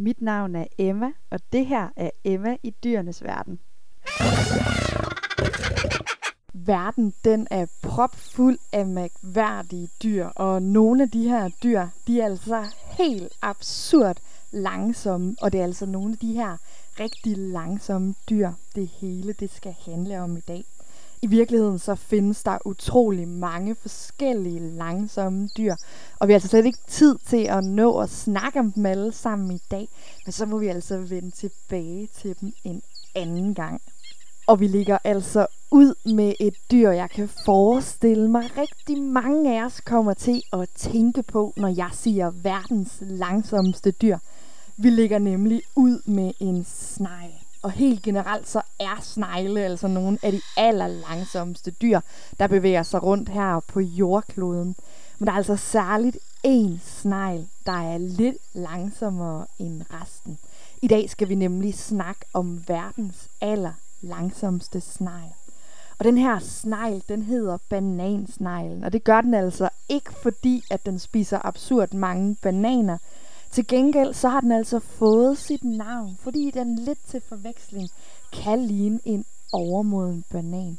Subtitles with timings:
[0.00, 3.58] Mit navn er Emma, og det her er Emma i dyrenes verden.
[6.54, 12.24] Verden den er propfuld af mærkværdige dyr, og nogle af de her dyr, de er
[12.24, 12.64] altså
[12.98, 14.16] helt absurd
[14.50, 16.56] langsomme, og det er altså nogle af de her
[17.00, 20.64] rigtig langsomme dyr, det hele det skal handle om i dag.
[21.22, 25.74] I virkeligheden så findes der utrolig mange forskellige langsomme dyr,
[26.18, 29.12] og vi har altså slet ikke tid til at nå at snakke om dem alle
[29.12, 29.88] sammen i dag,
[30.24, 32.82] men så må vi altså vende tilbage til dem en
[33.14, 33.80] anden gang.
[34.46, 39.64] Og vi ligger altså ud med et dyr, jeg kan forestille mig rigtig mange af
[39.64, 44.18] os kommer til at tænke på, når jeg siger verdens langsomste dyr.
[44.76, 47.37] Vi ligger nemlig ud med en snegl.
[47.62, 52.00] Og helt generelt så er snegle altså nogle af de allerlangsomste dyr,
[52.38, 54.76] der bevæger sig rundt her på jordkloden.
[55.18, 60.38] Men der er altså særligt én snegl, der er lidt langsommere end resten.
[60.82, 65.32] I dag skal vi nemlig snakke om verdens aller langsomste snegl.
[65.98, 70.86] Og den her snegl, den hedder banansneglen, og det gør den altså ikke fordi, at
[70.86, 72.98] den spiser absurd mange bananer,
[73.50, 77.88] til gengæld så har den altså fået sit navn, fordi den lidt til forveksling
[78.32, 80.78] kan ligne en overmoden banan.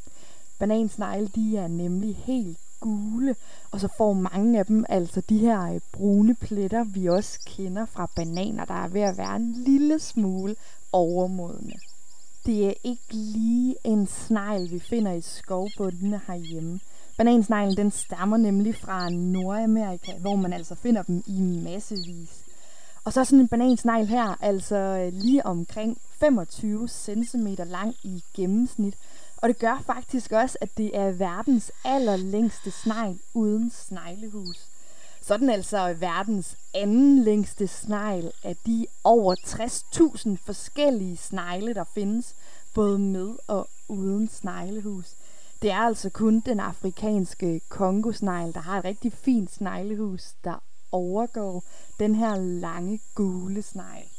[0.59, 3.35] Banansnegle, de er nemlig helt gule,
[3.71, 7.85] og så får mange af dem altså de her øh, brune pletter, vi også kender
[7.85, 10.55] fra bananer, der er ved at være en lille smule
[10.91, 11.73] overmodne.
[12.45, 16.79] Det er ikke lige en snegl, vi finder i skovbundene herhjemme.
[17.17, 22.48] Banansneglen den stammer nemlig fra Nordamerika, hvor man altså finder dem i massevis.
[23.09, 28.93] Og så sådan en banansnegl her, altså øh, lige omkring 25 cm lang i gennemsnit.
[29.37, 34.65] Og det gør faktisk også, at det er verdens allerlængste snegl uden sneglehus.
[35.21, 41.83] Så er den altså verdens anden længste snegl af de over 60.000 forskellige snegle, der
[41.83, 42.35] findes,
[42.73, 45.13] både med og uden sneglehus.
[45.61, 51.63] Det er altså kun den afrikanske kongosnegl, der har et rigtig fint sneglehus, der overgår
[51.99, 54.09] den her lange gule snegl.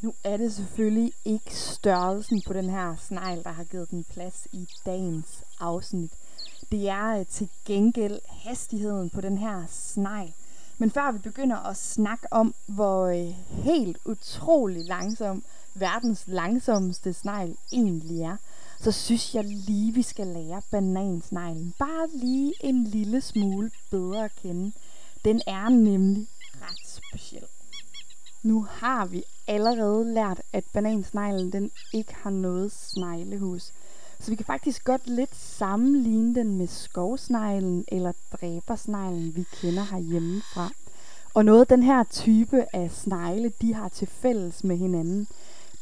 [0.00, 4.48] Nu er det selvfølgelig ikke størrelsen på den her snegl, der har givet den plads
[4.52, 6.12] i dagens afsnit.
[6.72, 10.32] Det er øh, til gengæld hastigheden på den her snegl.
[10.78, 15.44] Men før vi begynder at snakke om, hvor øh, helt utrolig langsom
[15.74, 18.36] verdens langsomste snegl egentlig er,
[18.80, 24.32] så synes jeg lige, vi skal lære banansneglen bare lige en lille smule bedre at
[24.42, 24.72] kende.
[25.24, 26.26] Den er nemlig
[26.62, 27.44] ret speciel.
[28.42, 33.72] Nu har vi allerede lært, at banansneglen den ikke har noget sneglehus.
[34.20, 40.70] Så vi kan faktisk godt lidt sammenligne den med skovsneglen eller dræbersneglen, vi kender herhjemmefra.
[41.34, 45.28] Og noget den her type af snegle, de har til fælles med hinanden,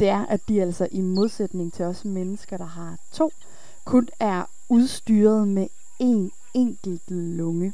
[0.00, 3.30] det er, at de altså i modsætning til os mennesker, der har to,
[3.84, 5.66] kun er udstyret med
[6.00, 7.72] en enkelt lunge.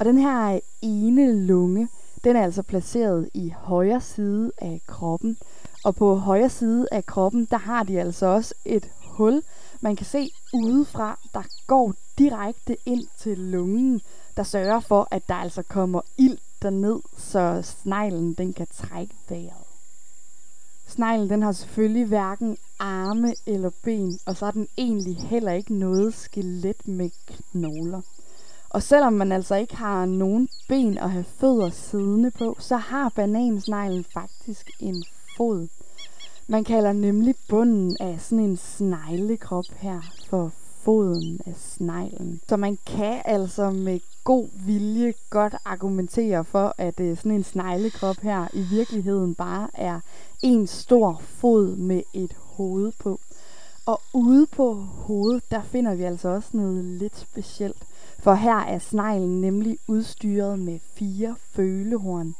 [0.00, 1.88] Og den her ene lunge,
[2.24, 5.36] den er altså placeret i højre side af kroppen.
[5.84, 9.42] Og på højre side af kroppen, der har de altså også et hul,
[9.80, 14.00] man kan se udefra, der går direkte ind til lungen,
[14.36, 19.66] der sørger for, at der altså kommer ild derned, så sneglen den kan trække vejret.
[20.88, 25.74] Sneglen den har selvfølgelig hverken arme eller ben, og så har den egentlig heller ikke
[25.74, 28.00] noget skelet med knogler.
[28.70, 33.08] Og selvom man altså ikke har nogen ben at have fødder siddende på, så har
[33.08, 35.04] banansneglen faktisk en
[35.36, 35.68] fod.
[36.46, 42.40] Man kalder nemlig bunden af sådan en sneglekrop her for foden af sneglen.
[42.48, 48.16] Så man kan altså med god vilje godt argumentere for, at øh, sådan en sneglekrop
[48.22, 50.00] her i virkeligheden bare er
[50.42, 53.20] en stor fod med et hoved på.
[53.86, 57.86] Og ude på hovedet, der finder vi altså også noget lidt specielt.
[58.22, 62.34] For her er sneglen nemlig udstyret med fire følehorn.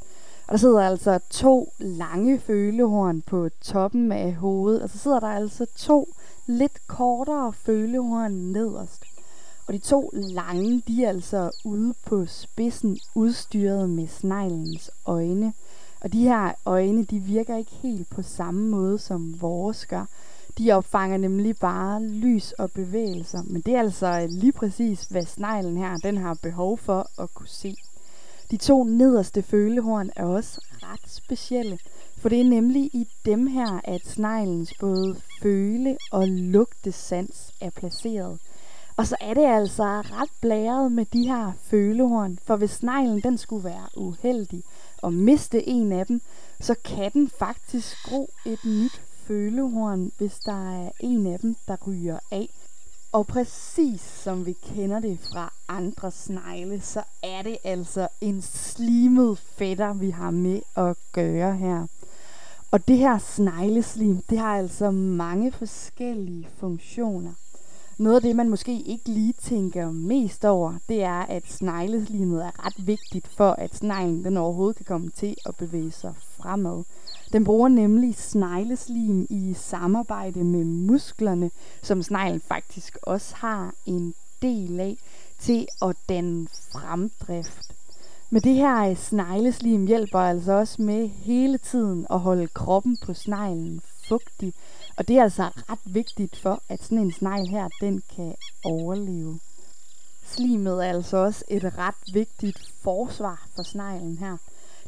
[0.47, 5.29] Og der sidder altså to lange følehorn på toppen af hovedet, og så sidder der
[5.29, 6.09] altså to
[6.47, 9.05] lidt kortere følehorn nederst.
[9.67, 15.53] Og de to lange, de er altså ude på spidsen udstyret med sneglens øjne.
[16.01, 20.07] Og de her øjne, de virker ikke helt på samme måde som vores gør.
[20.61, 25.77] De opfanger nemlig bare lys og bevægelser, men det er altså lige præcis, hvad sneglen
[25.77, 27.77] her den har behov for at kunne se.
[28.51, 31.79] De to nederste følehorn er også ret specielle,
[32.19, 38.39] for det er nemlig i dem her, at sneglens både føle- og lugtesans er placeret.
[38.97, 43.39] Og så er det altså ret blæret med de her følehorn, for hvis sneglen den
[43.39, 44.63] skulle være uheldig
[45.03, 46.21] og miste en af dem,
[46.61, 51.77] så kan den faktisk gro et nyt følehorn, hvis der er en af dem, der
[51.87, 52.49] ryger af.
[53.13, 59.39] Og præcis som vi kender det fra andre snegle, så er det altså en slimet
[59.39, 61.87] fætter, vi har med at gøre her.
[62.71, 67.33] Og det her snegleslim, det har altså mange forskellige funktioner.
[67.99, 72.67] Noget af det, man måske ikke lige tænker mest over, det er, at snegleslimet er
[72.67, 76.85] ret vigtigt for, at sneglen den overhovedet kan komme til at bevæge sig fremad.
[77.33, 81.51] Den bruger nemlig snegleslim i samarbejde med musklerne,
[81.83, 84.97] som sneglen faktisk også har en del af,
[85.39, 87.75] til at danne fremdrift.
[88.31, 93.15] Men det her øh, snegleslim hjælper altså også med hele tiden at holde kroppen på
[93.15, 94.55] sneglen fugtig.
[94.97, 98.35] Og det er altså ret vigtigt for, at sådan en snegl her, den kan
[98.65, 99.41] overleve.
[100.27, 104.37] Slimet er altså også et ret vigtigt forsvar for sneglen her.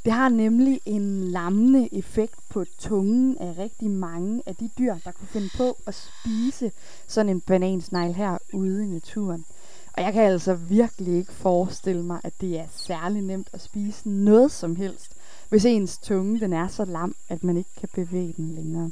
[0.05, 5.13] Det har nemlig en lammende effekt på tungen af rigtig mange af de dyr, der
[5.13, 6.73] kunne finde på at spise
[7.07, 9.45] sådan en banansnegl her ude i naturen.
[9.93, 14.09] Og jeg kan altså virkelig ikke forestille mig, at det er særlig nemt at spise
[14.09, 15.13] noget som helst,
[15.49, 18.91] hvis ens tunge den er så lam, at man ikke kan bevæge den længere.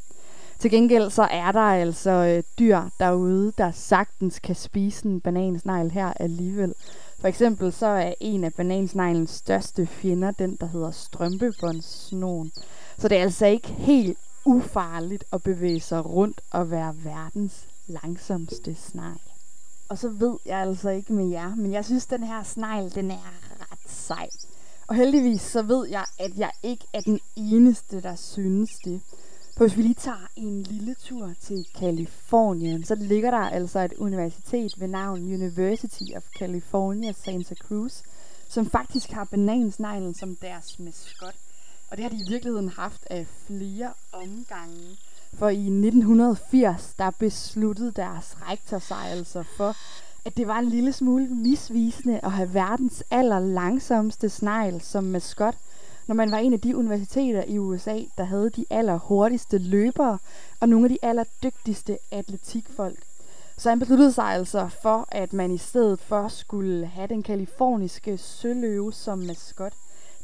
[0.58, 5.90] Til gengæld så er der altså øh, dyr derude, der sagtens kan spise en banansnegl
[5.90, 6.74] her alligevel.
[7.20, 12.52] For eksempel så er en af banansneglens største fjender den, der hedder strømpebåndssnoren.
[12.98, 18.74] Så det er altså ikke helt ufarligt at bevæge sig rundt og være verdens langsomste
[18.74, 19.20] snegl.
[19.88, 23.10] Og så ved jeg altså ikke med jer, men jeg synes, den her snegl, den
[23.10, 24.28] er ret sej.
[24.86, 29.00] Og heldigvis så ved jeg, at jeg ikke er den eneste, der synes det.
[29.60, 33.92] For hvis vi lige tager en lille tur til Kalifornien, så ligger der altså et
[33.92, 38.02] universitet ved navn University of California Santa Cruz,
[38.48, 41.34] som faktisk har banansneglen som deres maskot.
[41.90, 44.96] Og det har de i virkeligheden haft af flere omgange.
[45.34, 49.76] For i 1980, der besluttede deres rektor sig altså for,
[50.24, 55.54] at det var en lille smule misvisende at have verdens aller langsomste snegl som maskot,
[56.06, 60.18] når man var en af de universiteter i USA, der havde de aller hurtigste løbere
[60.60, 62.98] og nogle af de aller dygtigste atletikfolk.
[63.56, 68.18] Så han besluttede sig altså for, at man i stedet for skulle have den kaliforniske
[68.18, 69.72] søløve som maskot.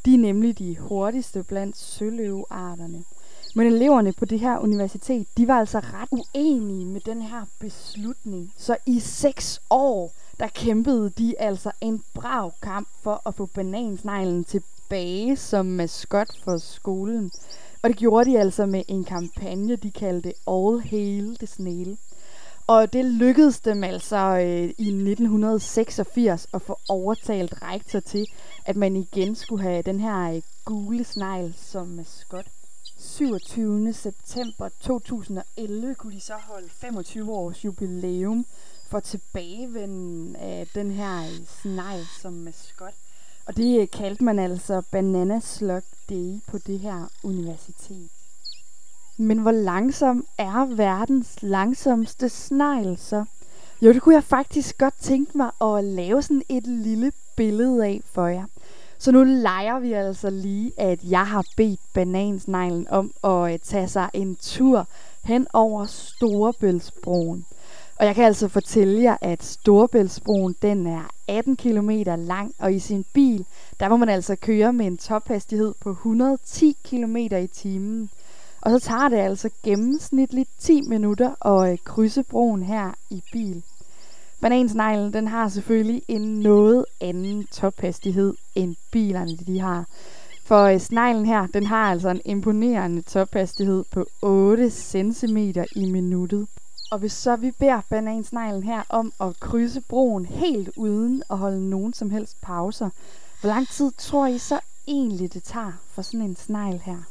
[0.05, 3.05] De er nemlig de hurtigste blandt søløvearterne.
[3.55, 8.53] Men eleverne på det her universitet, de var altså ret uenige med den her beslutning.
[8.57, 14.45] Så i seks år, der kæmpede de altså en brav kamp for at få banansneglen
[14.45, 14.76] tilbage
[15.37, 17.31] som maskot for skolen.
[17.83, 21.99] Og det gjorde de altså med en kampagne, de kaldte All Hail the Snail.
[22.67, 28.27] Og det lykkedes dem altså øh, i 1986 at få overtalt rektor til,
[28.65, 32.47] at man igen skulle have den her øh, gule snegl som maskot.
[32.99, 33.93] 27.
[33.93, 38.47] september 2011 kunne de så holde 25 års jubilæum
[38.89, 42.95] for tilbagevenden af den her øh, snegl som maskot.
[43.47, 48.11] Og det kaldte man altså Banana Slug Day på det her universitet.
[49.17, 53.25] Men hvor langsom er verdens langsomste snegl så?
[53.83, 58.01] Jo, det kunne jeg faktisk godt tænke mig at lave sådan et lille billede af
[58.05, 58.45] for jer.
[58.99, 63.89] Så nu leger vi altså lige, at jeg har bedt banansneglen om at øh, tage
[63.89, 64.89] sig en tur
[65.25, 67.47] hen over Storebæltsbroen.
[67.99, 72.79] Og jeg kan altså fortælle jer, at Storebæltsbroen den er 18 km lang, og i
[72.79, 73.47] sin bil,
[73.81, 78.11] der må man altså køre med en tophastighed på 110 km i timen.
[78.61, 83.63] Og så tager det altså gennemsnitligt 10 minutter at øh, krydse broen her i bil.
[84.41, 89.85] Banansneglen, den har selvfølgelig en noget anden tophastighed end bilerne, de har.
[90.45, 95.37] For øh, sneglen her, den har altså en imponerende tophastighed på 8 cm
[95.77, 96.47] i minuttet.
[96.91, 101.71] Og hvis så vi beder banansneglen her om at krydse broen helt uden at holde
[101.71, 102.91] nogen som helst pauser,
[103.41, 107.03] hvor lang tid tror I så egentlig det tager for sådan en snegl her?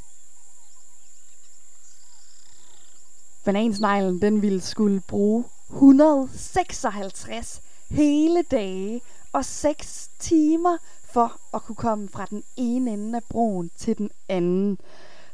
[3.46, 9.02] Banansneglen, den ville skulle bruge 156 hele dage
[9.34, 14.10] og 6 timer for at kunne komme fra den ene ende af broen til den
[14.30, 14.78] anden.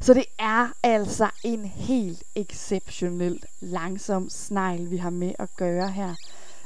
[0.02, 6.16] Så det er altså en helt exceptionelt langsom snegl, vi har med at gøre her.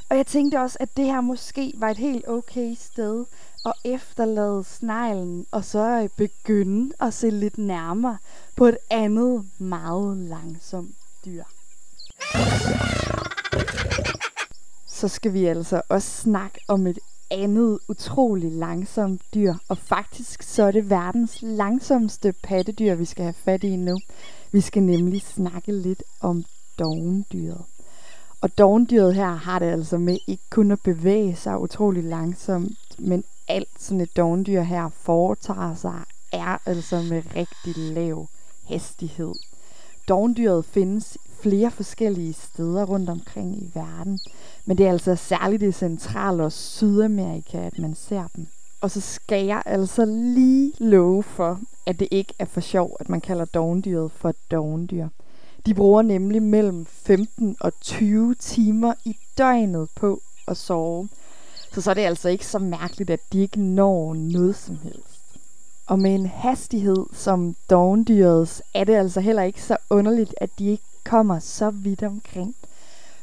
[0.10, 3.25] Og jeg tænkte også, at det her måske var et helt okay sted
[3.65, 8.18] at efterlade sneglen, og så begynde at se lidt nærmere
[8.56, 11.44] på et andet meget langsomt dyr.
[14.96, 17.00] så skal vi altså også snakke om et
[17.36, 19.54] andet utrolig langsomt dyr.
[19.70, 23.98] Og faktisk så er det verdens langsomste pattedyr, vi skal have fat i nu.
[24.51, 26.46] Vi skal nemlig snakke lidt om
[26.80, 27.62] dovendyret.
[28.42, 33.24] Og dovendyret her har det altså med ikke kun at bevæge sig utrolig langsomt, men
[33.48, 38.27] alt sådan et dovendyr her foretager sig, er altså med rigtig lav
[38.63, 39.34] hastighed.
[40.08, 44.20] Dovendyret findes flere forskellige steder rundt omkring i verden,
[44.66, 48.48] men det er altså særligt i Central- og Sydamerika, at man ser dem.
[48.82, 53.10] Og så skal jeg altså lige love for, at det ikke er for sjov, at
[53.10, 55.08] man kalder dovendyret for dovendyr.
[55.66, 61.10] De bruger nemlig mellem 15 og 20 timer i døgnet på at sove.
[61.74, 65.22] Så så er det altså ikke så mærkeligt, at de ikke når noget som helst.
[65.88, 70.66] Og med en hastighed som dovendyrets, er det altså heller ikke så underligt, at de
[70.66, 72.55] ikke kommer så vidt omkring.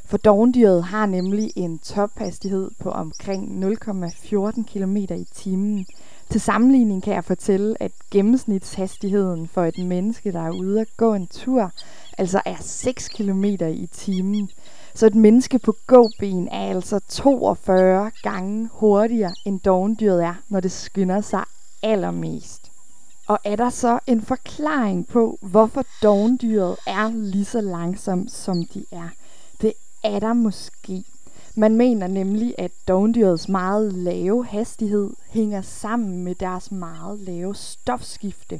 [0.05, 5.85] For dovendyret har nemlig en tophastighed på omkring 0,14 km i timen.
[6.29, 11.13] Til sammenligning kan jeg fortælle, at gennemsnitshastigheden for et menneske, der er ude at gå
[11.13, 11.71] en tur,
[12.17, 14.49] altså er 6 km i timen.
[14.95, 20.71] Så et menneske på gåben er altså 42 gange hurtigere end dovendyret er, når det
[20.71, 21.43] skynder sig
[21.83, 22.62] allermest.
[23.27, 28.85] Og er der så en forklaring på, hvorfor dovendyret er lige så langsomt, som de
[28.91, 29.09] er?
[29.61, 31.03] Det er der måske.
[31.55, 38.59] Man mener nemlig, at dovendyrets meget lave hastighed hænger sammen med deres meget lave stofskifte.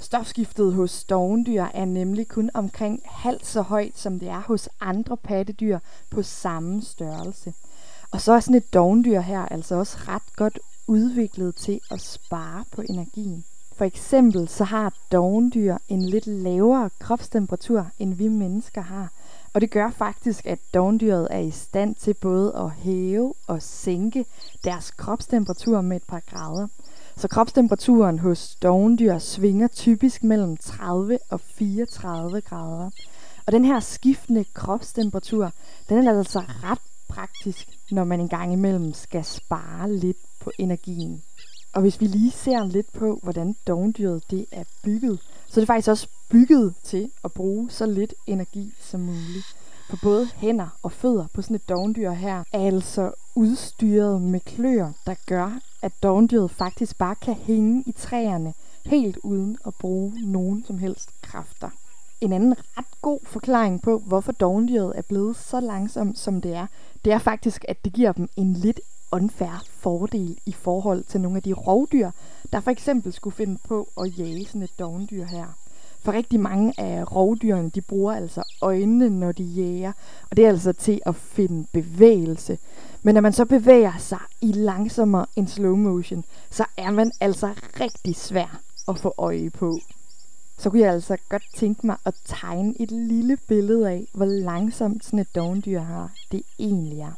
[0.00, 5.16] Stofskiftet hos dovendyr er nemlig kun omkring halvt så højt, som det er hos andre
[5.16, 5.78] pattedyr
[6.10, 7.54] på samme størrelse.
[8.10, 12.64] Og så er sådan et dovendyr her altså også ret godt udviklet til at spare
[12.72, 13.44] på energien.
[13.76, 19.08] For eksempel så har dovendyr en lidt lavere kropstemperatur, end vi mennesker har.
[19.52, 24.24] Og det gør faktisk, at dovendyret er i stand til både at hæve og sænke
[24.64, 26.68] deres kropstemperatur med et par grader.
[27.16, 32.90] Så kropstemperaturen hos dovendyr svinger typisk mellem 30 og 34 grader.
[33.46, 35.52] Og den her skiftende kropstemperatur,
[35.88, 36.78] den er altså ret
[37.08, 41.22] praktisk, når man engang imellem skal spare lidt på energien.
[41.74, 45.66] Og hvis vi lige ser lidt på, hvordan dovendyret det er bygget, så er det
[45.66, 49.46] faktisk også bygget til at bruge så lidt energi som muligt.
[49.90, 54.92] For både hænder og fødder på sådan et dogndyr her er altså udstyret med kløer,
[55.06, 58.54] der gør, at dovendyret faktisk bare kan hænge i træerne
[58.84, 61.70] helt uden at bruge nogen som helst kræfter.
[62.20, 66.66] En anden ret god forklaring på, hvorfor dovendyret er blevet så langsomt, som det er,
[67.04, 68.80] det er faktisk, at det giver dem en lidt
[69.12, 72.10] unfair fordel i forhold til nogle af de rovdyr,
[72.52, 75.46] der for eksempel skulle finde på at jage sådan et dovendyr her.
[76.00, 79.92] For rigtig mange af rovdyrene, de bruger altså øjnene, når de jager,
[80.30, 82.58] og det er altså til at finde bevægelse.
[83.02, 87.54] Men når man så bevæger sig i langsommere end slow motion, så er man altså
[87.80, 89.78] rigtig svær at få øje på.
[90.58, 95.04] Så kunne jeg altså godt tænke mig at tegne et lille billede af, hvor langsomt
[95.04, 97.12] sådan et dovendyr har det egentlig er.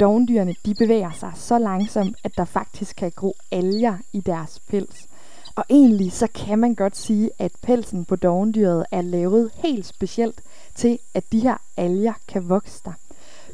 [0.00, 5.08] Dovendyrene de bevæger sig så langsomt, at der faktisk kan gro alger i deres pels.
[5.56, 10.42] Og egentlig så kan man godt sige, at pelsen på dovendyret er lavet helt specielt
[10.74, 12.92] til, at de her alger kan vokse der.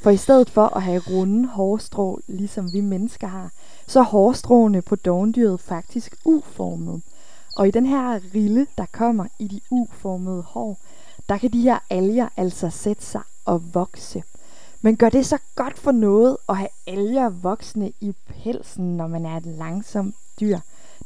[0.02, 3.50] For i stedet for at have runde hårstrå, ligesom vi mennesker har,
[3.86, 7.00] så er hårstråene på dovendyret faktisk uformede.
[7.56, 10.78] Og i den her rille, der kommer i de uformede hår,
[11.28, 14.22] der kan de her alger altså sætte sig og vokse.
[14.84, 19.26] Men gør det så godt for noget at have alger voksne i pelsen, når man
[19.26, 20.58] er et langsomt dyr?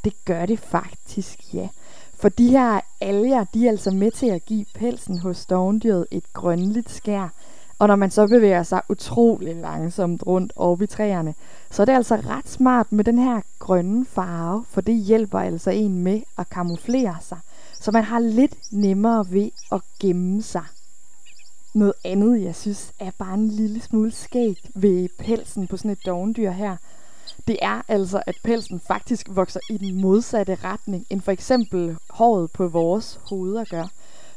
[0.04, 1.68] Det gør det faktisk, ja.
[2.14, 6.32] For de her alger, de er altså med til at give pelsen hos dovendyret et
[6.32, 7.28] grønligt skær.
[7.78, 11.35] Og når man så bevæger sig utrolig langsomt rundt oppe i træerne,
[11.70, 15.70] så er det altså ret smart med den her grønne farve, for det hjælper altså
[15.70, 17.38] en med at kamuflere sig,
[17.80, 20.64] så man har lidt nemmere ved at gemme sig.
[21.78, 26.06] Noget andet, jeg synes er bare en lille smule skægt ved pelsen på sådan et
[26.06, 26.76] dovendyr her,
[27.49, 32.50] det er altså, at pelsen faktisk vokser i den modsatte retning, end for eksempel håret
[32.50, 33.87] på vores hoveder gør.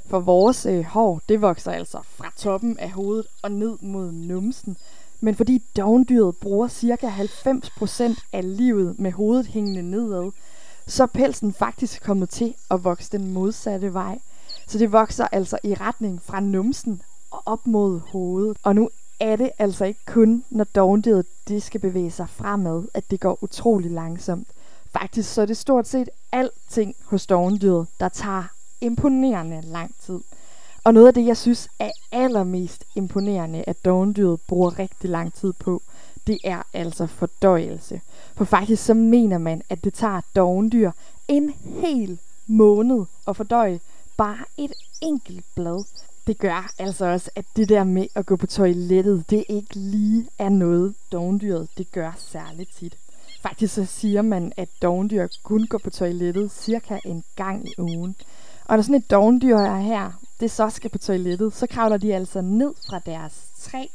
[0.06, 4.78] For vores øh, hår, det vokser altså fra toppen af hovedet og ned mod numsen.
[5.22, 7.08] Men fordi dovendyret bruger ca.
[8.16, 10.32] 90% af livet med hovedet hængende nedad,
[10.88, 14.20] så er pelsen faktisk kommet til at vokse den modsatte vej.
[14.68, 17.02] Så det vokser altså i retning fra numsen
[17.46, 18.58] og op mod hovedet.
[18.64, 23.12] Og nu er det altså ikke kun, når dogndyret det skal bevæge sig fremad, at
[23.12, 24.48] det går utrolig langsomt.
[24.92, 28.44] Faktisk så er det stort set alting hos dogndyret, der tager
[28.82, 30.20] imponerende lang tid.
[30.84, 35.54] Og noget af det, jeg synes er allermest imponerende, at dovendyret bruger rigtig lang tid
[35.54, 35.82] på,
[36.28, 38.02] det er altså fordøjelse.
[38.36, 40.92] For faktisk så mener man, at det tager dovendyr
[41.28, 43.80] en hel måned at fordøje
[44.18, 45.84] bare et enkelt blad.
[46.28, 50.28] Det gør altså også, at det der med at gå på toilettet, det ikke lige
[50.40, 52.98] er noget, dovendyret det gør særligt tit.
[53.42, 58.16] Faktisk så siger man, at dovendyr kun går på toilettet cirka en gang i ugen.
[58.66, 62.16] Og når sådan et dovendyr er her, det så skal på toilettet, så kravler de
[62.16, 63.86] altså ned fra deres træ,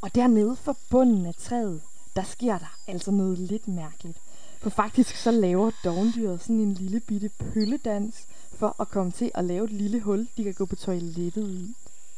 [0.00, 1.80] og dernede for bunden af træet,
[2.16, 4.18] der sker der altså noget lidt mærkeligt.
[4.60, 9.44] For faktisk så laver dovendyret sådan en lille bitte pølledans for at komme til at
[9.44, 11.74] lave et lille hul, de kan gå på toilettet i.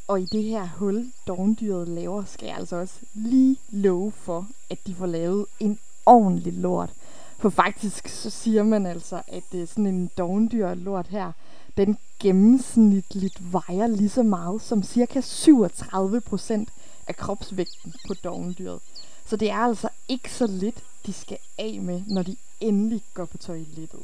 [0.07, 4.77] Og i det her hul, dovendyret laver, skal jeg altså også lige love for, at
[4.87, 6.89] de får lavet en ordentlig lort.
[7.37, 11.31] For faktisk så siger man altså, at det er sådan en dovendyr lort her,
[11.77, 16.65] den gennemsnitligt vejer lige så meget som cirka 37%
[17.07, 18.79] af kropsvægten på dovendyret.
[19.25, 23.25] Så det er altså ikke så lidt, de skal af med, når de endelig går
[23.25, 24.01] på toilettet.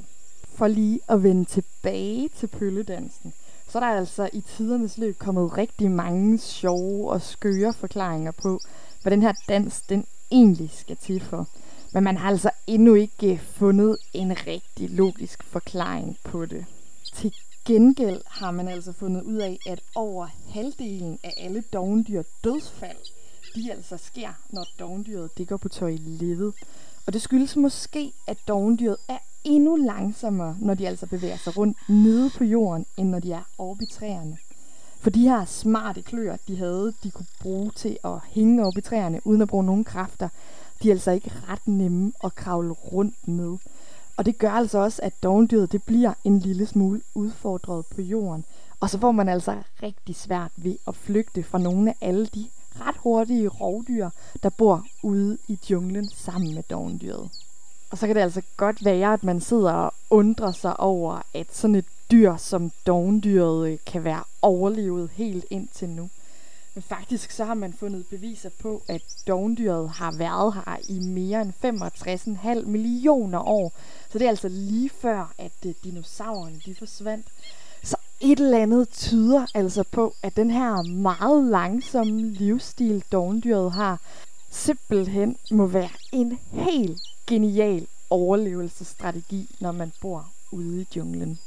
[0.55, 3.33] For lige at vende tilbage til pølledansen,
[3.69, 8.59] så er der altså i tidernes løb kommet rigtig mange sjove og skøre forklaringer på,
[9.01, 11.47] hvad den her dans den egentlig skal til for.
[11.93, 16.65] Men man har altså endnu ikke øh, fundet en rigtig logisk forklaring på det.
[17.13, 17.33] Til
[17.65, 22.97] gengæld har man altså fundet ud af, at over halvdelen af alle dovendyr dødsfald,
[23.55, 26.53] de altså sker, når dovendyret det går på toilettet.
[27.05, 31.77] Og det skyldes måske, at dovendyret er endnu langsommere, når de altså bevæger sig rundt
[31.89, 34.37] nede på jorden, end når de er oppe i træerne.
[34.99, 38.81] For de her smarte kløer, de havde, de kunne bruge til at hænge op i
[38.81, 40.29] træerne, uden at bruge nogen kræfter,
[40.83, 43.57] de er altså ikke ret nemme at kravle rundt med.
[44.17, 48.45] Og det gør altså også, at dovendyret det bliver en lille smule udfordret på jorden.
[48.79, 52.47] Og så får man altså rigtig svært ved at flygte fra nogle af alle de
[52.79, 54.09] ret hurtige rovdyr,
[54.43, 57.29] der bor ude i junglen sammen med dovendyret.
[57.91, 61.47] Og så kan det altså godt være, at man sidder og undrer sig over, at
[61.55, 66.09] sådan et dyr som dovendyret øh, kan være overlevet helt indtil nu.
[66.73, 71.41] Men faktisk så har man fundet beviser på, at dovendyret har været her i mere
[71.41, 71.53] end
[72.61, 73.73] 65,5 millioner år.
[74.09, 77.27] Så det er altså lige før, at øh, dinosaurerne de forsvandt.
[78.25, 83.99] Et eller andet tyder altså på, at den her meget langsomme livsstil, dovendyret har,
[84.51, 91.39] simpelthen må være en helt genial overlevelsesstrategi, når man bor ude i junglen.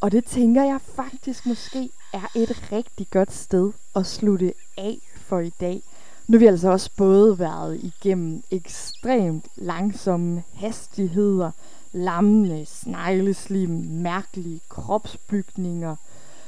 [0.00, 5.40] Og det tænker jeg faktisk måske er et rigtig godt sted at slutte af for
[5.40, 5.82] i dag.
[6.28, 11.50] Nu har vi altså også både været igennem ekstremt langsomme hastigheder,
[11.94, 15.96] lammende snegleslim, mærkelige kropsbygninger,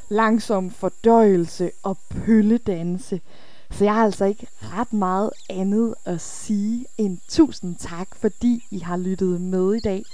[0.08, 3.20] langsom fordøjelse og pølledanse.
[3.70, 8.78] Så jeg har altså ikke ret meget andet at sige end tusind tak, fordi I
[8.78, 10.04] har lyttet med i dag.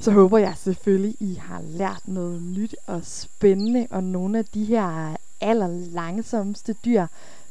[0.00, 4.64] Så håber jeg selvfølgelig, I har lært noget nyt og spændende, og nogle af de
[4.64, 7.06] her allerlangsomste dyr,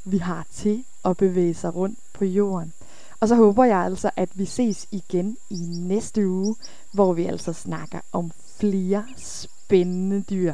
[0.06, 2.74] vi har til at bevæge sig rundt på jorden.
[3.24, 6.56] Og så håber jeg altså, at vi ses igen i næste uge,
[6.94, 10.54] hvor vi altså snakker om flere spændende dyr.